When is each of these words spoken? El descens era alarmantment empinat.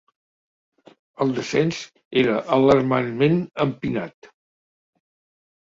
El 1.25 1.33
descens 1.39 1.81
era 2.23 2.39
alarmantment 2.57 3.39
empinat. 3.67 4.31